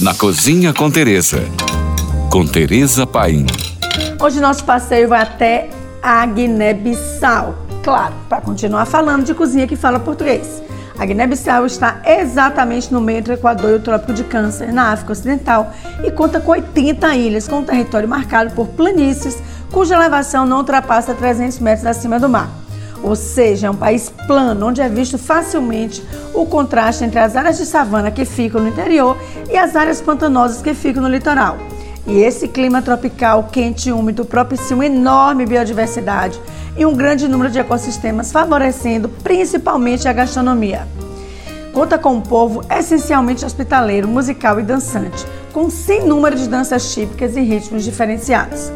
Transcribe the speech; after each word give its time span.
na 0.00 0.12
Cozinha 0.12 0.72
com 0.72 0.90
Teresa. 0.90 1.44
Com 2.30 2.44
Teresa 2.44 3.06
Paim. 3.06 3.46
Hoje 4.20 4.40
nosso 4.40 4.64
passeio 4.64 5.08
vai 5.08 5.22
até 5.22 5.70
a 6.02 6.26
Guiné-Bissau. 6.26 7.54
Claro, 7.82 8.14
para 8.28 8.40
continuar 8.40 8.86
falando 8.86 9.24
de 9.24 9.34
cozinha 9.34 9.66
que 9.66 9.76
fala 9.76 10.00
português. 10.00 10.62
A 10.98 11.06
Guiné-Bissau 11.06 11.66
está 11.66 12.00
exatamente 12.04 12.92
no 12.92 13.00
meio 13.00 13.22
do 13.22 13.32
Equador 13.32 13.70
e 13.70 13.74
o 13.74 13.80
Trópico 13.80 14.12
de 14.12 14.24
Câncer, 14.24 14.72
na 14.72 14.92
África 14.92 15.12
Ocidental, 15.12 15.72
e 16.02 16.10
conta 16.10 16.40
com 16.40 16.52
80 16.52 17.14
ilhas, 17.14 17.46
com 17.46 17.58
um 17.58 17.64
território 17.64 18.08
marcado 18.08 18.52
por 18.54 18.68
planícies, 18.68 19.38
cuja 19.70 19.94
elevação 19.94 20.44
não 20.44 20.58
ultrapassa 20.58 21.14
300 21.14 21.58
metros 21.60 21.86
acima 21.86 22.18
do 22.18 22.28
mar. 22.28 22.63
Ou 23.04 23.14
seja, 23.14 23.66
é 23.66 23.70
um 23.70 23.76
país 23.76 24.10
plano, 24.26 24.66
onde 24.66 24.80
é 24.80 24.88
visto 24.88 25.18
facilmente 25.18 26.02
o 26.32 26.46
contraste 26.46 27.04
entre 27.04 27.18
as 27.18 27.36
áreas 27.36 27.58
de 27.58 27.66
savana 27.66 28.10
que 28.10 28.24
ficam 28.24 28.62
no 28.62 28.68
interior 28.68 29.16
e 29.50 29.58
as 29.58 29.76
áreas 29.76 30.00
pantanosas 30.00 30.62
que 30.62 30.72
ficam 30.72 31.02
no 31.02 31.08
litoral. 31.08 31.58
E 32.06 32.18
esse 32.22 32.48
clima 32.48 32.80
tropical 32.80 33.48
quente 33.52 33.90
e 33.90 33.92
úmido 33.92 34.24
propicia 34.24 34.74
uma 34.74 34.86
enorme 34.86 35.44
biodiversidade 35.44 36.40
e 36.78 36.86
um 36.86 36.94
grande 36.94 37.28
número 37.28 37.50
de 37.50 37.58
ecossistemas, 37.58 38.32
favorecendo 38.32 39.10
principalmente 39.22 40.08
a 40.08 40.12
gastronomia. 40.12 40.88
Conta 41.74 41.98
com 41.98 42.14
um 42.14 42.20
povo 42.22 42.62
essencialmente 42.70 43.44
hospitaleiro, 43.44 44.08
musical 44.08 44.58
e 44.58 44.62
dançante, 44.62 45.26
com 45.52 45.68
sem 45.68 46.06
número 46.06 46.36
de 46.36 46.48
danças 46.48 46.94
típicas 46.94 47.36
e 47.36 47.40
ritmos 47.42 47.84
diferenciados. 47.84 48.72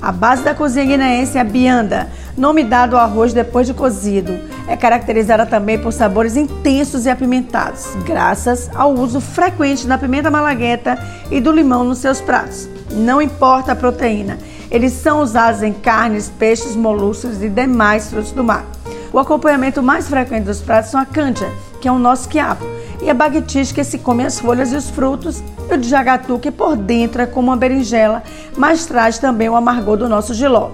A 0.00 0.12
base 0.12 0.42
da 0.42 0.54
cozinha 0.54 0.84
guineense 0.84 1.38
é 1.38 1.40
a 1.40 1.44
bianda, 1.44 2.08
nome 2.36 2.62
dado 2.62 2.96
ao 2.96 3.02
arroz 3.02 3.32
depois 3.32 3.66
de 3.66 3.74
cozido. 3.74 4.38
É 4.68 4.76
caracterizada 4.76 5.46
também 5.46 5.78
por 5.78 5.92
sabores 5.92 6.36
intensos 6.36 7.06
e 7.06 7.10
apimentados, 7.10 7.86
graças 8.04 8.70
ao 8.74 8.92
uso 8.92 9.20
frequente 9.20 9.86
da 9.86 9.96
pimenta 9.96 10.30
malagueta 10.30 10.98
e 11.30 11.40
do 11.40 11.50
limão 11.50 11.82
nos 11.82 11.98
seus 11.98 12.20
pratos. 12.20 12.68
Não 12.90 13.22
importa 13.22 13.72
a 13.72 13.76
proteína, 13.76 14.38
eles 14.70 14.92
são 14.92 15.20
usados 15.22 15.62
em 15.62 15.72
carnes, 15.72 16.30
peixes, 16.38 16.76
moluscos 16.76 17.42
e 17.42 17.48
demais 17.48 18.10
frutos 18.10 18.32
do 18.32 18.44
mar. 18.44 18.64
O 19.12 19.18
acompanhamento 19.18 19.82
mais 19.82 20.08
frequente 20.08 20.44
dos 20.44 20.60
pratos 20.60 20.90
são 20.90 21.00
a 21.00 21.06
cândia, 21.06 21.50
que 21.80 21.88
é 21.88 21.92
o 21.92 21.98
nosso 21.98 22.28
quiabo, 22.28 22.66
e 23.02 23.10
a 23.10 23.14
baguetiche, 23.14 23.74
que 23.74 23.84
se 23.84 23.98
come 23.98 24.24
as 24.24 24.38
folhas 24.38 24.72
e 24.72 24.76
os 24.76 24.90
frutos, 24.90 25.42
e 25.70 25.74
o 25.74 25.78
de 25.78 25.88
jagatu, 25.88 26.38
que 26.38 26.50
por 26.50 26.76
dentro 26.76 27.22
é 27.22 27.26
como 27.26 27.48
uma 27.48 27.56
berinjela, 27.56 28.22
mas 28.56 28.86
traz 28.86 29.18
também 29.18 29.48
o 29.48 29.56
amargor 29.56 29.96
do 29.96 30.08
nosso 30.08 30.34
giló. 30.34 30.70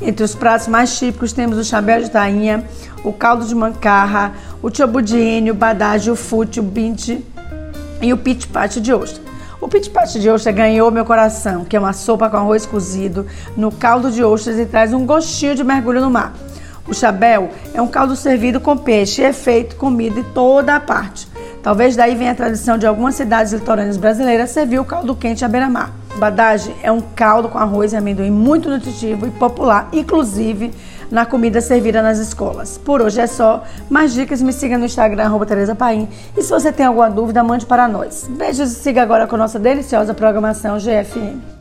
Entre 0.00 0.24
os 0.24 0.34
pratos 0.34 0.68
mais 0.68 0.98
típicos 0.98 1.32
temos 1.32 1.56
o 1.56 1.64
chabel 1.64 2.02
de 2.02 2.10
tainha, 2.10 2.64
o 3.02 3.12
caldo 3.12 3.44
de 3.44 3.54
mancarra, 3.54 4.32
o 4.62 4.70
tchobudiene, 4.70 5.50
o 5.50 5.54
badage, 5.54 6.10
o 6.10 6.16
fute, 6.16 6.60
o 6.60 6.62
binte 6.62 7.24
e 8.02 8.12
o 8.12 8.18
pitpate 8.18 8.80
de 8.80 8.92
ostra. 8.92 9.22
O 9.60 9.68
pitpate 9.68 10.20
de 10.20 10.28
ostra 10.28 10.52
ganhou 10.52 10.90
meu 10.90 11.04
coração, 11.04 11.64
que 11.64 11.76
é 11.76 11.78
uma 11.78 11.92
sopa 11.92 12.28
com 12.28 12.36
arroz 12.36 12.66
cozido 12.66 13.26
no 13.56 13.72
caldo 13.72 14.10
de 14.10 14.22
ostras 14.22 14.58
e 14.58 14.66
traz 14.66 14.92
um 14.92 15.06
gostinho 15.06 15.54
de 15.54 15.64
mergulho 15.64 16.00
no 16.00 16.10
mar. 16.10 16.34
O 16.86 16.92
chabel 16.92 17.48
é 17.72 17.80
um 17.80 17.86
caldo 17.86 18.14
servido 18.14 18.60
com 18.60 18.76
peixe 18.76 19.22
e 19.22 19.24
é 19.24 19.32
feito 19.32 19.76
comida 19.76 20.20
em 20.20 20.24
toda 20.34 20.76
a 20.76 20.80
parte. 20.80 21.26
Talvez 21.64 21.96
daí 21.96 22.14
venha 22.14 22.32
a 22.32 22.34
tradição 22.34 22.76
de 22.76 22.86
algumas 22.86 23.14
cidades 23.14 23.54
litorâneas 23.54 23.96
brasileiras 23.96 24.50
servir 24.50 24.78
o 24.78 24.84
caldo 24.84 25.16
quente 25.16 25.46
à 25.46 25.48
beira-mar. 25.48 25.94
Badage 26.16 26.76
é 26.82 26.92
um 26.92 27.00
caldo 27.00 27.48
com 27.48 27.56
arroz 27.56 27.94
e 27.94 27.96
amendoim 27.96 28.30
muito 28.30 28.68
nutritivo 28.68 29.26
e 29.26 29.30
popular, 29.30 29.88
inclusive 29.90 30.70
na 31.10 31.24
comida 31.24 31.62
servida 31.62 32.02
nas 32.02 32.18
escolas. 32.18 32.76
Por 32.76 33.00
hoje 33.00 33.18
é 33.18 33.26
só. 33.26 33.64
Mais 33.88 34.12
dicas 34.12 34.42
me 34.42 34.52
siga 34.52 34.76
no 34.76 34.84
Instagram, 34.84 35.38
Tereza 35.46 35.74
Paim. 35.74 36.06
E 36.36 36.42
se 36.42 36.50
você 36.50 36.70
tem 36.70 36.84
alguma 36.84 37.08
dúvida, 37.08 37.42
mande 37.42 37.64
para 37.64 37.88
nós. 37.88 38.28
Beijos 38.28 38.70
e 38.70 38.74
siga 38.74 39.02
agora 39.02 39.26
com 39.26 39.38
nossa 39.38 39.58
deliciosa 39.58 40.12
programação 40.12 40.76
GFM. 40.76 41.53